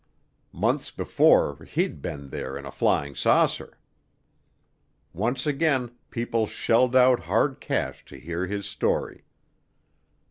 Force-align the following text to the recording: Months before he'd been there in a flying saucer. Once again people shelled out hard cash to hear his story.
Months 0.55 0.89
before 0.89 1.63
he'd 1.65 2.01
been 2.01 2.29
there 2.31 2.57
in 2.57 2.65
a 2.65 2.71
flying 2.71 3.13
saucer. 3.13 3.77
Once 5.13 5.45
again 5.45 5.91
people 6.09 6.47
shelled 6.47 6.95
out 6.95 7.25
hard 7.25 7.59
cash 7.61 8.03
to 8.05 8.17
hear 8.17 8.47
his 8.47 8.65
story. 8.65 9.25